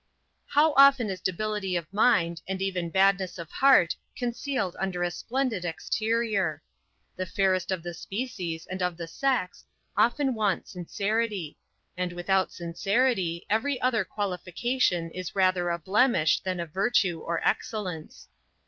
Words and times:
How 0.47 0.73
often 0.77 1.11
is 1.11 1.21
debility 1.21 1.75
of 1.75 1.85
mind, 1.93 2.41
and 2.47 2.59
even 2.59 2.89
badness 2.89 3.37
of 3.37 3.51
heart 3.51 3.95
concealed 4.15 4.75
under 4.79 5.03
a 5.03 5.11
splendid 5.11 5.63
exterior! 5.63 6.63
The 7.15 7.27
fairest 7.27 7.69
of 7.69 7.83
the 7.83 7.93
species, 7.93 8.65
and 8.65 8.81
of 8.81 8.97
the 8.97 9.05
sex, 9.07 9.63
often 9.95 10.33
want 10.33 10.67
sincerity; 10.67 11.55
and 11.95 12.13
without 12.13 12.51
sincerity 12.51 13.45
every 13.47 13.79
other 13.79 14.03
qualification 14.03 15.11
is 15.11 15.35
rather 15.35 15.69
a 15.69 15.77
blemish, 15.77 16.39
than 16.39 16.59
a 16.59 16.65
virtue, 16.65 17.19
or 17.19 17.39
excellence. 17.47 18.27